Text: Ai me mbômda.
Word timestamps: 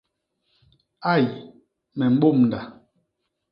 Ai 1.11 1.25
me 1.97 2.05
mbômda. 2.13 2.59